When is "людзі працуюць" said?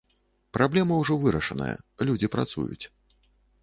2.11-2.85